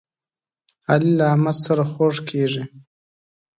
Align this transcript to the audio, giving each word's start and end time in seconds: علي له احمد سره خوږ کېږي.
علي 0.91 1.11
له 1.19 1.25
احمد 1.31 1.57
سره 1.65 1.83
خوږ 1.91 2.15
کېږي. 2.29 2.63